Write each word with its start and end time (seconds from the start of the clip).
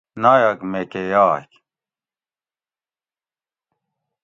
نایٔک 0.21 0.59
میکہ 0.71 1.01
یاگ 1.13 1.49